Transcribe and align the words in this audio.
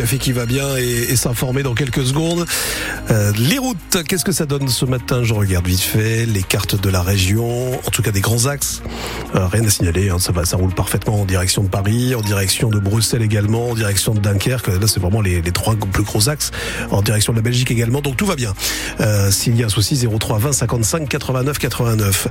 café 0.00 0.16
qui 0.16 0.32
va 0.32 0.46
bien 0.46 0.76
et, 0.78 1.14
s'informer 1.14 1.62
dans 1.62 1.74
quelques 1.74 2.06
secondes. 2.06 2.46
Euh, 3.10 3.32
les 3.36 3.58
routes, 3.58 4.02
qu'est-ce 4.08 4.24
que 4.24 4.32
ça 4.32 4.46
donne 4.46 4.66
ce 4.68 4.86
matin 4.86 5.22
Je 5.24 5.34
regarde 5.34 5.66
vite 5.66 5.82
fait 5.82 6.24
les 6.24 6.42
cartes 6.42 6.80
de 6.80 6.88
la 6.88 7.02
région, 7.02 7.74
en 7.74 7.90
tout 7.90 8.00
cas 8.00 8.10
des 8.10 8.22
grands 8.22 8.46
axes. 8.46 8.80
Euh, 9.34 9.46
rien 9.46 9.62
à 9.62 9.68
signaler, 9.68 10.08
hein, 10.08 10.18
ça 10.18 10.32
va, 10.32 10.46
ça 10.46 10.56
roule 10.56 10.72
parfaitement 10.72 11.20
en 11.20 11.26
direction 11.26 11.62
de 11.62 11.68
Paris, 11.68 12.14
en 12.14 12.22
direction 12.22 12.70
de 12.70 12.78
Bruxelles 12.78 13.20
également, 13.20 13.68
en 13.68 13.74
direction 13.74 14.14
de 14.14 14.20
Dunkerque. 14.20 14.68
Là, 14.68 14.86
c'est 14.86 15.00
vraiment 15.00 15.20
les, 15.20 15.42
trois 15.52 15.76
plus 15.76 16.02
gros 16.02 16.30
axes, 16.30 16.50
en 16.90 17.02
direction 17.02 17.34
de 17.34 17.38
la 17.38 17.42
Belgique 17.42 17.70
également. 17.70 18.00
Donc 18.00 18.16
tout 18.16 18.26
va 18.26 18.36
bien. 18.36 18.54
Euh, 19.00 19.30
S'il 19.30 19.54
y 19.56 19.62
a 19.62 19.66
un 19.66 19.68
souci, 19.68 19.98
03 19.98 20.38
20 20.38 20.52
55 20.52 21.08
89 21.10 21.58
89. 21.58 22.28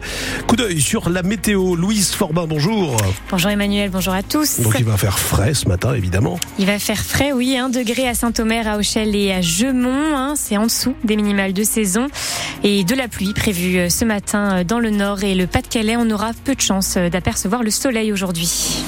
Coup 0.48 0.56
d'œil 0.56 0.82
sur 0.82 1.08
la 1.12 1.22
météo. 1.22 1.76
Louise 1.76 2.14
Forbin, 2.14 2.48
bonjour. 2.48 2.98
Bonjour 3.30 3.52
Emmanuel, 3.52 3.92
bonjour 3.92 4.16
à 4.16 4.24
tous. 4.24 4.60
Donc 4.62 4.74
il 4.80 4.86
va 4.86 4.98
faire 4.98 5.20
frais 5.20 5.54
ce 5.54 5.68
matin, 5.68 5.94
évidemment. 5.94 6.40
Il 6.58 6.66
va 6.66 6.80
faire 6.80 7.06
frais, 7.06 7.32
oui, 7.32 7.59
1 7.60 7.70
degré 7.70 8.08
à 8.08 8.14
Saint-Omer, 8.14 8.68
à 8.68 8.78
Auchel 8.78 9.16
et 9.16 9.34
à 9.34 9.42
Gemont. 9.42 10.16
Hein, 10.16 10.34
c'est 10.38 10.56
en 10.58 10.66
dessous 10.66 10.96
des 11.04 11.16
minimales 11.16 11.54
de 11.54 11.64
saison. 11.64 12.08
Et 12.64 12.84
de 12.84 12.96
la 12.96 13.08
pluie 13.08 13.34
prévue 13.34 13.78
euh, 13.78 13.90
ce 13.90 14.06
matin 14.06 14.60
euh, 14.60 14.64
dans 14.64 14.80
le 14.80 14.90
nord 14.90 15.24
et 15.24 15.36
le 15.36 15.46
Pas-de-Calais. 15.46 15.98
On 15.98 16.10
aura 16.10 16.32
peu 16.46 16.56
de 16.56 16.62
chance 16.62 16.96
euh, 16.98 17.10
d'apercevoir 17.10 17.62
le 17.62 17.72
soleil 17.72 18.12
aujourd'hui. 18.12 18.84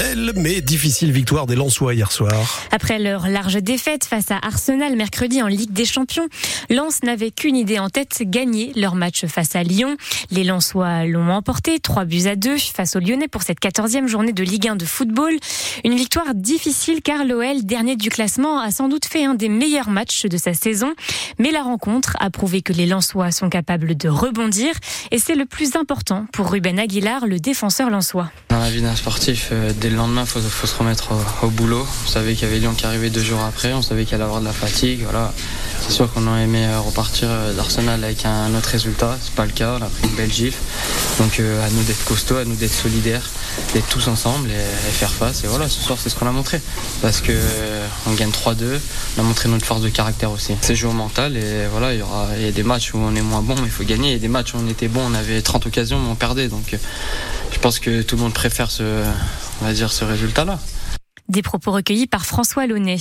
Belle 0.00 0.32
mais 0.34 0.62
difficile 0.62 1.12
victoire 1.12 1.44
des 1.44 1.54
Lensois 1.54 1.92
hier 1.92 2.10
soir. 2.10 2.62
Après 2.72 2.98
leur 2.98 3.28
large 3.28 3.56
défaite 3.56 4.06
face 4.06 4.30
à 4.30 4.38
Arsenal 4.40 4.96
mercredi 4.96 5.42
en 5.42 5.46
Ligue 5.46 5.74
des 5.74 5.84
Champions, 5.84 6.26
Lens 6.70 7.02
n'avait 7.02 7.30
qu'une 7.30 7.54
idée 7.54 7.78
en 7.78 7.90
tête, 7.90 8.22
gagner 8.22 8.72
leur 8.76 8.94
match 8.94 9.26
face 9.26 9.54
à 9.56 9.62
Lyon. 9.62 9.98
Les 10.30 10.42
Lensois 10.42 11.04
l'ont 11.04 11.28
emporté 11.28 11.80
3 11.80 12.06
buts 12.06 12.28
à 12.28 12.34
2 12.34 12.56
face 12.56 12.96
aux 12.96 12.98
Lyonnais 12.98 13.28
pour 13.28 13.42
cette 13.42 13.60
14e 13.60 14.06
journée 14.06 14.32
de 14.32 14.42
Ligue 14.42 14.68
1 14.68 14.76
de 14.76 14.86
football. 14.86 15.34
Une 15.84 15.94
victoire 15.94 16.34
difficile 16.34 17.02
car 17.02 17.26
l'OL, 17.26 17.62
dernier 17.64 17.96
du 17.96 18.08
classement, 18.08 18.58
a 18.58 18.70
sans 18.70 18.88
doute 18.88 19.04
fait 19.04 19.26
un 19.26 19.34
des 19.34 19.50
meilleurs 19.50 19.90
matchs 19.90 20.24
de 20.24 20.38
sa 20.38 20.54
saison. 20.54 20.94
Mais 21.38 21.50
la 21.50 21.60
rencontre 21.60 22.16
a 22.20 22.30
prouvé 22.30 22.62
que 22.62 22.72
les 22.72 22.86
Lensois 22.86 23.32
sont 23.32 23.50
capables 23.50 23.94
de 23.98 24.08
rebondir 24.08 24.72
et 25.10 25.18
c'est 25.18 25.34
le 25.34 25.44
plus 25.44 25.76
important 25.76 26.24
pour 26.32 26.50
Ruben 26.50 26.78
Aguilar, 26.78 27.26
le 27.26 27.38
défenseur 27.38 27.90
lensois. 27.90 28.30
Dans 28.48 28.60
la 28.60 28.70
vie 28.70 28.80
d'un 28.80 28.96
sportif, 28.96 29.50
euh, 29.52 29.72
dès 29.78 29.89
le 29.90 29.96
lendemain, 29.96 30.22
il 30.22 30.26
faut, 30.26 30.66
se 30.66 30.74
remettre 30.76 31.10
au, 31.42 31.48
boulot. 31.48 31.86
On 32.04 32.08
savait 32.08 32.34
qu'il 32.34 32.46
y 32.46 32.50
avait 32.50 32.60
Lyon 32.60 32.74
qui 32.76 32.86
arrivait 32.86 33.10
deux 33.10 33.22
jours 33.22 33.40
après, 33.40 33.72
on 33.72 33.82
savait 33.82 34.04
qu'il 34.04 34.14
allait 34.14 34.24
avoir 34.24 34.40
de 34.40 34.46
la 34.46 34.52
fatigue. 34.52 35.00
Voilà. 35.02 35.32
C'est 35.82 35.92
sûr 35.92 36.12
qu'on 36.12 36.26
aurait 36.26 36.44
aimé 36.44 36.64
euh, 36.66 36.78
repartir 36.80 37.28
euh, 37.30 37.52
d'Arsenal 37.54 38.04
avec 38.04 38.24
un 38.24 38.54
autre 38.54 38.68
résultat. 38.68 39.18
C'est 39.22 39.34
pas 39.34 39.46
le 39.46 39.52
cas, 39.52 39.78
on 39.80 39.82
a 39.82 39.88
pris 39.88 40.08
une 40.08 40.14
belle 40.14 40.32
gifle. 40.32 40.58
Donc 41.18 41.40
à 41.40 41.70
nous 41.70 41.82
d'être 41.82 42.04
costauds, 42.04 42.36
à 42.36 42.44
nous 42.44 42.54
d'être 42.54 42.72
solidaires, 42.72 43.28
d'être 43.74 43.88
tous 43.88 44.06
ensemble 44.08 44.48
et, 44.50 44.92
faire 44.92 45.10
face. 45.10 45.42
Et 45.44 45.48
voilà, 45.48 45.68
ce 45.68 45.80
soir, 45.80 45.98
c'est 46.00 46.08
ce 46.08 46.14
qu'on 46.14 46.26
a 46.26 46.32
montré. 46.32 46.60
Parce 47.02 47.20
que 47.20 47.32
on 48.06 48.12
gagne 48.12 48.30
3-2, 48.30 48.78
on 49.16 49.20
a 49.20 49.24
montré 49.24 49.48
notre 49.48 49.66
force 49.66 49.80
de 49.80 49.88
caractère 49.88 50.30
aussi. 50.30 50.54
C'est 50.60 50.76
jouer 50.76 50.90
au 50.90 50.94
mental 50.94 51.36
et 51.36 51.66
voilà, 51.70 51.92
il 51.92 51.98
y 51.98 52.02
aura 52.02 52.28
a 52.30 52.50
des 52.52 52.62
matchs 52.62 52.94
où 52.94 52.98
on 52.98 53.14
est 53.16 53.22
moins 53.22 53.42
bon, 53.42 53.54
mais 53.56 53.66
il 53.66 53.70
faut 53.70 53.84
gagner. 53.84 54.10
Il 54.10 54.12
y 54.12 54.16
a 54.16 54.20
des 54.20 54.28
matchs 54.28 54.54
où 54.54 54.58
on 54.58 54.68
était 54.68 54.88
bon, 54.88 55.00
on 55.04 55.14
avait 55.14 55.42
30 55.42 55.66
occasions, 55.66 55.98
mais 55.98 56.10
on 56.10 56.14
perdait. 56.14 56.48
Donc 56.48 56.76
je 57.52 57.58
pense 57.58 57.78
que 57.78 58.02
tout 58.02 58.16
le 58.16 58.22
monde 58.22 58.34
préfère 58.34 58.70
ce, 58.70 59.02
on 59.60 59.64
va 59.64 59.72
dire, 59.72 59.92
ce 59.92 60.04
résultat-là. 60.04 60.58
Des 61.30 61.42
propos 61.42 61.70
recueillis 61.70 62.08
par 62.08 62.26
François 62.26 62.66
Launay. 62.66 62.96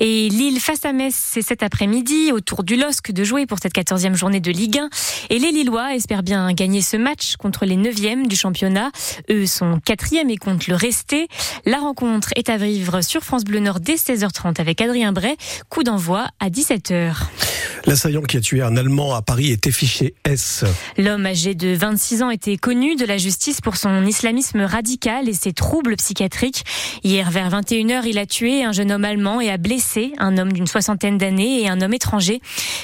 Et 0.00 0.30
Lille 0.30 0.58
face 0.58 0.86
à 0.86 0.94
Metz, 0.94 1.14
c'est 1.14 1.42
cet 1.42 1.62
après-midi, 1.62 2.32
autour 2.32 2.64
du 2.64 2.76
LOSC 2.76 3.12
de 3.12 3.24
jouer 3.24 3.44
pour 3.44 3.58
cette 3.62 3.74
14e 3.74 4.14
journée 4.14 4.40
de 4.40 4.50
Ligue 4.50 4.78
1. 4.78 4.88
Et 5.28 5.38
les 5.38 5.52
Lillois 5.52 5.94
espèrent 5.94 6.22
bien 6.22 6.50
gagner 6.54 6.80
ce 6.80 6.96
match 6.96 7.36
contre 7.36 7.66
les 7.66 7.76
9e 7.76 8.26
du 8.26 8.36
championnat. 8.36 8.90
Eux 9.30 9.44
sont 9.44 9.80
4e 9.86 10.30
et 10.30 10.38
comptent 10.38 10.66
le 10.66 10.76
rester. 10.76 11.28
La 11.66 11.76
rencontre 11.76 12.30
est 12.36 12.48
à 12.48 12.56
vivre 12.56 13.02
sur 13.02 13.20
France 13.20 13.44
Bleu 13.44 13.60
Nord 13.60 13.80
dès 13.80 13.96
16h30 13.96 14.62
avec 14.62 14.80
Adrien 14.80 15.12
Bray. 15.12 15.36
Coup 15.68 15.82
d'envoi 15.82 16.26
à 16.40 16.48
17h. 16.48 17.16
L'assaillant 17.86 18.22
qui 18.22 18.36
a 18.36 18.40
tué 18.40 18.62
un 18.62 18.76
Allemand 18.76 19.14
à 19.14 19.22
Paris 19.22 19.50
était 19.50 19.70
fiché 19.70 20.14
S. 20.24 20.64
L'homme 20.96 21.26
âgé 21.26 21.54
de 21.54 21.74
26 21.74 22.22
ans 22.22 22.30
était 22.30 22.56
connu 22.56 22.96
de 22.96 23.04
la 23.04 23.18
justice 23.18 23.60
pour 23.60 23.76
son 23.76 24.04
islamisme 24.04 24.60
radical 24.60 25.28
et 25.28 25.32
ses 25.32 25.52
troubles 25.52 25.96
psychiatriques. 25.96 26.64
Hier 27.02 27.30
vers 27.30 27.48
21h, 27.60 28.02
il 28.06 28.18
a 28.18 28.26
tué 28.26 28.62
un 28.62 28.72
jeune 28.72 28.92
homme 28.92 29.04
allemand 29.04 29.40
et 29.40 29.50
a 29.50 29.56
blessé 29.56 30.12
un 30.18 30.38
homme 30.38 30.52
d'une 30.52 30.66
soixantaine 30.66 31.18
d'années 31.18 31.62
et 31.62 31.68
un 31.68 31.80
homme 31.80 31.94
étranger. 31.94 32.40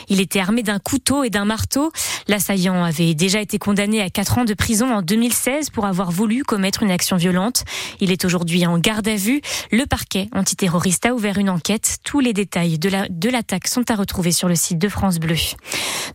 Il 0.08 0.20
était 0.20 0.40
armé 0.40 0.62
d'un 0.62 0.78
couteau 0.78 1.22
et 1.22 1.30
d'un 1.30 1.44
marteau. 1.44 1.92
L'assaillant 2.26 2.82
avait 2.82 3.14
déjà 3.14 3.40
été 3.40 3.58
condamné 3.58 4.00
à 4.00 4.10
4 4.10 4.38
ans 4.38 4.44
de 4.44 4.54
prison 4.54 4.92
en 4.92 5.02
2016 5.02 5.70
pour 5.70 5.86
avoir 5.86 6.10
voulu 6.10 6.42
commettre 6.42 6.82
une 6.82 6.90
action 6.90 7.16
violente. 7.16 7.64
Il 8.00 8.10
est 8.10 8.24
aujourd'hui 8.24 8.66
en 8.66 8.78
garde 8.78 9.06
à 9.06 9.16
vue. 9.16 9.40
Le 9.70 9.86
parquet 9.86 10.28
antiterroriste 10.32 11.06
a 11.06 11.14
ouvert 11.14 11.38
une 11.38 11.50
enquête. 11.50 11.98
Tous 12.04 12.20
les 12.20 12.32
détails 12.32 12.78
de 12.78 13.28
l'attaque 13.30 13.68
sont 13.68 13.90
à 13.90 13.94
retrouver 13.94 14.32
sur 14.32 14.48
le 14.48 14.56
site 14.56 14.78
de 14.78 14.88
France 14.88 15.18
Bleu. 15.18 15.36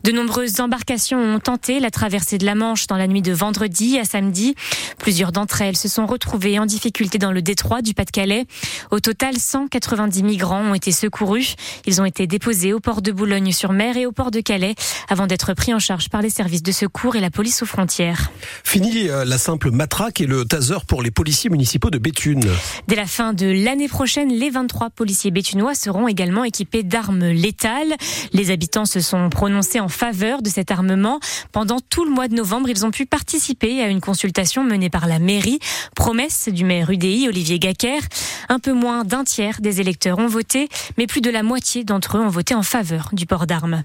De 0.04 0.12
nombreuses 0.12 0.60
embarcations 0.60 1.20
ont 1.20 1.40
tenté 1.40 1.80
la 1.80 1.92
traversée 1.92 2.38
de 2.38 2.46
la 2.46 2.56
Manche 2.56 2.88
dans 2.88 2.98
la 2.98 3.08
nuit 3.08 3.22
de 3.22 3.34
vendredi 3.34 4.00
à 4.00 4.06
samedi. 4.06 4.56
Plusieurs 4.98 5.32
d'entre 5.32 5.62
elles 5.62 5.78
se 5.78 5.88
sont 5.88 6.06
retrouvées 6.06 6.60
en 6.60 6.66
difficulté 6.66 7.18
dans 7.18 7.32
le 7.32 7.42
détroit 7.42 7.82
du 7.82 7.94
Pas-de-Calais. 7.94 8.46
Au 8.92 9.00
total, 9.00 9.38
190 9.38 10.24
migrants 10.24 10.62
ont 10.62 10.74
été 10.74 10.92
secourus. 10.92 11.56
Ils 11.86 12.02
ont 12.02 12.06
été 12.06 12.28
déposés 12.28 12.74
au 12.74 12.80
port 12.80 13.02
de 13.02 13.12
Boulogne-sur-Mer 13.12 13.98
et 13.98 14.06
au 14.06 14.12
port 14.12 14.32
de 14.32 14.42
Calais 14.42 14.76
avant 15.10 15.28
d'être 15.28 15.54
pris 15.54 15.74
en 15.74 15.80
charge 15.80 16.10
par 16.10 16.22
les 16.22 16.30
services 16.30 16.64
de 16.64 16.72
secours 16.72 17.16
et 17.16 17.20
la 17.20 17.30
police 17.30 17.62
aux 17.62 17.66
frontières. 17.66 18.32
Fini 18.64 19.10
euh, 19.10 19.26
la 19.26 19.38
simple 19.38 19.72
matraque 19.72 20.22
et 20.22 20.26
le 20.26 20.46
taser 20.46 20.78
pour 20.88 21.02
les 21.02 21.12
policiers 21.12 21.50
municipaux 21.50 21.90
de 21.90 21.98
Béthune. 21.98 22.46
Dès 22.88 22.96
la 22.96 23.06
fin 23.06 23.34
de 23.34 23.46
l'année 23.46 23.88
prochaine, 23.88 24.30
les 24.30 24.50
23 24.50 24.90
policiers 24.90 25.32
béthunois 25.32 25.76
seront 25.76 26.08
également 26.08 26.44
équipés 26.44 26.84
d'armes 26.84 27.26
létales. 27.26 27.96
Les 28.34 28.52
habitants 28.52 28.86
se 28.86 29.00
sont 29.00 29.30
prononcés 29.30 29.80
en 29.80 29.90
faveur 29.90 30.42
de 30.42 30.50
cet 30.50 30.72
armement. 30.72 31.20
Pendant 31.52 31.80
tout 31.80 32.06
le 32.06 32.12
mois 32.12 32.28
de 32.28 32.36
novembre, 32.36 32.70
ils 32.70 32.86
ont 32.86 32.92
pu 32.92 33.06
participer 33.06 33.82
à 33.82 33.88
une 33.88 34.02
consultation 34.02 34.64
menée 34.64 34.90
par 34.90 35.08
la 35.08 35.20
mairie. 35.20 35.60
Promesse 35.96 36.50
du 36.50 36.64
maire 36.64 36.90
UDI, 36.90 37.28
Olivier 37.28 37.60
Gacker. 37.60 38.02
Un 38.48 38.60
peu 38.60 38.74
moins 38.74 39.04
d'un 39.04 39.24
tiers 39.24 39.62
des 39.62 39.82
électeurs 39.82 40.20
ont 40.20 40.28
voté, 40.28 40.70
mais 40.98 41.08
plus 41.08 41.22
de 41.22 41.30
la 41.30 41.44
moitié 41.44 41.84
d'entre 41.84 42.18
eux 42.18 42.22
ont 42.22 42.30
voté 42.30 42.56
en 42.56 42.64
faveur 42.64 43.10
du 43.14 43.26
port 43.26 43.46
d'armes. 43.46 43.84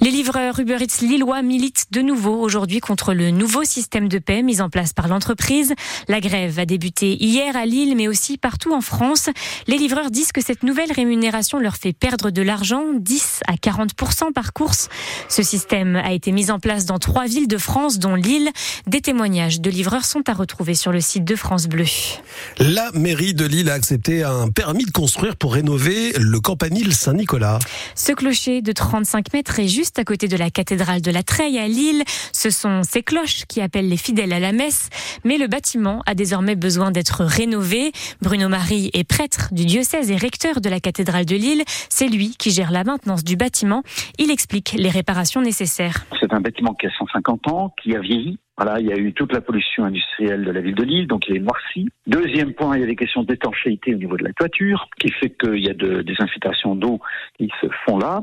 Les 0.00 0.10
livreurs 0.10 0.58
Uber 0.58 0.78
Eats 0.80 1.00
lillois 1.02 1.42
militent 1.42 1.86
de 1.90 2.00
nouveau 2.00 2.40
aujourd'hui 2.40 2.80
contre 2.80 3.14
le 3.14 3.30
nouveau 3.30 3.64
système 3.64 4.08
de 4.08 4.18
paie 4.18 4.42
mis 4.42 4.60
en 4.60 4.68
place 4.68 4.92
par 4.92 5.08
l'entreprise. 5.08 5.72
La 6.08 6.20
grève 6.20 6.58
a 6.58 6.66
débuté 6.66 7.16
hier 7.22 7.56
à 7.56 7.64
Lille, 7.64 7.94
mais 7.96 8.08
aussi 8.08 8.36
partout 8.36 8.74
en 8.74 8.80
France. 8.80 9.30
Les 9.66 9.78
livreurs 9.78 10.10
disent 10.10 10.32
que 10.32 10.42
cette 10.42 10.62
nouvelle 10.62 10.92
rémunération 10.92 11.58
leur 11.58 11.76
fait 11.76 11.92
perdre 11.92 12.30
de 12.30 12.42
l'argent, 12.42 12.84
10 12.94 13.40
à 13.46 13.54
40% 13.54 14.32
par 14.32 14.52
course. 14.52 14.88
Ce 15.28 15.42
système 15.42 15.96
a 15.96 16.12
été 16.12 16.32
mis 16.32 16.50
en 16.50 16.58
place 16.58 16.84
dans 16.84 16.98
trois 16.98 17.26
villes 17.26 17.48
de 17.48 17.58
France, 17.58 17.98
dont 17.98 18.14
Lille. 18.14 18.50
Des 18.86 19.00
témoignages 19.00 19.60
de 19.60 19.70
livreurs 19.70 20.04
sont 20.04 20.28
à 20.28 20.32
retrouver 20.32 20.74
sur 20.74 20.92
le 20.92 21.00
site 21.00 21.24
de 21.24 21.36
France 21.36 21.66
Bleu. 21.66 21.86
La 22.58 22.90
mairie 22.92 23.34
de 23.34 23.46
Lille 23.46 23.70
a 23.70 23.74
accepté 23.84 24.22
un 24.22 24.48
permis 24.48 24.86
de 24.86 24.90
construire 24.90 25.36
pour 25.36 25.52
rénover 25.52 26.12
le 26.18 26.40
campanile 26.40 26.94
Saint-Nicolas. 26.94 27.58
Ce 27.94 28.12
clocher 28.12 28.62
de 28.62 28.72
35 28.72 29.34
mètres 29.34 29.60
est 29.60 29.68
juste 29.68 29.98
à 29.98 30.04
côté 30.04 30.26
de 30.26 30.38
la 30.38 30.48
cathédrale 30.48 31.02
de 31.02 31.10
la 31.10 31.22
Treille 31.22 31.58
à 31.58 31.68
Lille. 31.68 32.02
Ce 32.32 32.48
sont 32.48 32.80
ces 32.82 33.02
cloches 33.02 33.44
qui 33.46 33.60
appellent 33.60 33.90
les 33.90 33.98
fidèles 33.98 34.32
à 34.32 34.40
la 34.40 34.52
messe. 34.52 34.88
Mais 35.26 35.36
le 35.36 35.48
bâtiment 35.48 36.02
a 36.06 36.14
désormais 36.14 36.56
besoin 36.56 36.92
d'être 36.92 37.24
rénové. 37.26 37.92
Bruno 38.22 38.48
Marie 38.48 38.88
est 38.94 39.04
prêtre 39.04 39.50
du 39.52 39.66
diocèse 39.66 40.10
et 40.10 40.16
recteur 40.16 40.62
de 40.62 40.70
la 40.70 40.80
cathédrale 40.80 41.26
de 41.26 41.36
Lille. 41.36 41.62
C'est 41.90 42.08
lui 42.08 42.36
qui 42.38 42.52
gère 42.52 42.70
la 42.70 42.84
maintenance 42.84 43.22
du 43.22 43.36
bâtiment. 43.36 43.82
Il 44.18 44.30
explique 44.30 44.74
les 44.78 44.88
réparations 44.88 45.42
nécessaires. 45.42 46.06
C'est 46.20 46.32
un 46.32 46.40
bâtiment 46.40 46.72
qui 46.72 46.86
a 46.86 46.90
150 46.98 47.48
ans, 47.48 47.74
qui 47.82 47.94
a 47.94 48.00
vieilli, 48.00 48.38
voilà, 48.56 48.78
il 48.78 48.86
y 48.86 48.92
a 48.92 48.96
eu 48.96 49.12
toute 49.12 49.32
la 49.32 49.40
pollution 49.40 49.84
industrielle 49.84 50.44
de 50.44 50.50
la 50.52 50.60
ville 50.60 50.76
de 50.76 50.84
Lille, 50.84 51.06
donc 51.08 51.26
il 51.28 51.36
est 51.36 51.40
noirci. 51.40 51.88
Deuxième 52.06 52.52
point, 52.52 52.76
il 52.76 52.80
y 52.80 52.84
a 52.84 52.86
des 52.86 52.94
questions 52.94 53.24
d'étanchéité 53.24 53.94
au 53.94 53.98
niveau 53.98 54.16
de 54.16 54.24
la 54.24 54.32
toiture, 54.32 54.88
qui 54.98 55.10
fait 55.10 55.30
qu'il 55.30 55.64
y 55.64 55.68
a 55.68 55.74
de, 55.74 56.02
des 56.02 56.14
infiltrations 56.20 56.76
d'eau 56.76 57.00
qui 57.36 57.50
se 57.60 57.66
font 57.84 57.98
là. 57.98 58.22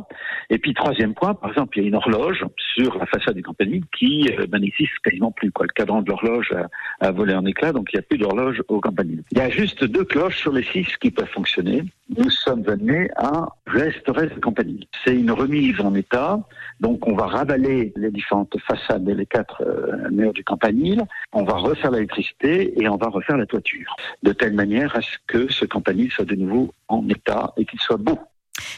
Et 0.50 0.58
puis 0.58 0.74
troisième 0.74 1.14
point, 1.14 1.34
par 1.34 1.50
exemple, 1.50 1.78
il 1.78 1.82
y 1.82 1.86
a 1.86 1.88
une 1.90 1.96
horloge 1.96 2.46
sur 2.76 2.98
la 2.98 3.06
façade 3.08 3.36
du 3.36 3.44
campanile 3.44 3.84
qui 3.98 4.30
euh, 4.32 4.46
ben, 4.48 4.60
n'existe 4.60 4.98
quasiment 5.04 5.32
plus. 5.32 5.52
Quoi. 5.52 5.66
Le 5.68 5.74
cadran 5.74 6.02
de 6.02 6.10
l'horloge 6.10 6.54
a, 7.02 7.12
volé 7.12 7.34
en 7.34 7.46
éclat, 7.46 7.74
donc 7.74 7.90
il 7.92 7.98
n'y 7.98 8.00
a 8.00 8.04
plus 8.04 8.18
d'horloge 8.18 8.64
au 8.70 8.80
campanile. 8.80 9.24
Il 9.32 9.38
y 9.38 9.42
a 9.42 9.50
juste 9.50 9.84
deux 9.84 10.06
cloches 10.06 10.38
sur 10.38 10.54
les 10.54 10.64
six 10.64 10.88
qui 11.02 11.12
peuvent 11.12 11.28
fonctionner. 11.28 11.84
Nous 12.18 12.30
sommes 12.30 12.68
amenés 12.68 13.10
à 13.16 13.48
restaurer 13.68 14.30
ce 14.34 14.40
campanile. 14.40 14.86
C'est 15.06 15.16
une 15.16 15.32
remise 15.32 15.80
en 15.80 15.96
état, 15.96 16.40
donc 16.82 17.08
on 17.08 17.16
va 17.16 17.28
ravaler 17.28 17.94
les 17.96 18.12
différentes 18.12 18.58
façades 18.68 19.08
et 19.08 19.16
les 19.16 19.26
quatre 19.26 19.64
euh, 19.66 20.32
du 20.34 20.44
campanile, 20.44 21.04
on 21.32 21.44
va 21.44 21.54
refaire 21.54 21.92
l'électricité 21.92 22.82
et 22.82 22.90
on 22.90 22.98
va 22.98 23.08
refaire 23.08 23.38
la 23.38 23.46
toiture, 23.46 23.96
de 24.24 24.34
telle 24.34 24.54
manière 24.54 24.94
à 24.96 25.02
ce 25.02 25.18
que 25.26 25.50
ce 25.52 25.64
campanile 25.64 26.12
soit 26.12 26.26
de 26.26 26.36
nouveau 26.36 26.74
en 26.90 27.08
état 27.08 27.54
et 27.56 27.66
qu'il 27.66 27.80
soit 27.80 27.98
beau. 27.98 28.20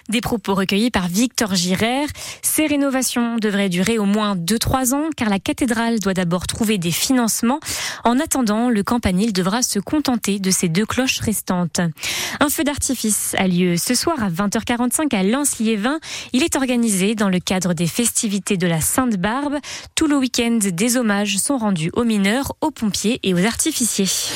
Des 0.09 0.21
propos 0.21 0.55
recueillis 0.55 0.91
par 0.91 1.07
Victor 1.07 1.55
Girard. 1.55 2.07
Ces 2.41 2.67
rénovations 2.67 3.37
devraient 3.37 3.69
durer 3.69 3.97
au 3.97 4.05
moins 4.05 4.35
2-3 4.35 4.93
ans 4.93 5.09
car 5.15 5.29
la 5.29 5.39
cathédrale 5.39 5.99
doit 5.99 6.13
d'abord 6.13 6.47
trouver 6.47 6.77
des 6.77 6.91
financements. 6.91 7.59
En 8.03 8.19
attendant, 8.19 8.69
le 8.69 8.83
campanile 8.83 9.33
devra 9.33 9.61
se 9.61 9.79
contenter 9.79 10.39
de 10.39 10.51
ces 10.51 10.69
deux 10.69 10.85
cloches 10.85 11.19
restantes. 11.19 11.81
Un 12.39 12.49
feu 12.49 12.63
d'artifice 12.63 13.35
a 13.37 13.47
lieu 13.47 13.77
ce 13.77 13.95
soir 13.95 14.21
à 14.21 14.29
20h45 14.29 15.15
à 15.15 15.23
Lens-Liévin. 15.23 15.99
Il 16.33 16.43
est 16.43 16.55
organisé 16.55 17.15
dans 17.15 17.29
le 17.29 17.39
cadre 17.39 17.73
des 17.73 17.87
festivités 17.87 18.57
de 18.57 18.67
la 18.67 18.81
Sainte-Barbe. 18.81 19.57
Tout 19.95 20.07
le 20.07 20.17
week-end, 20.17 20.59
des 20.61 20.97
hommages 20.97 21.37
sont 21.37 21.57
rendus 21.57 21.91
aux 21.93 22.03
mineurs, 22.03 22.53
aux 22.61 22.71
pompiers 22.71 23.19
et 23.23 23.33
aux 23.33 23.45
artificiers. 23.45 24.07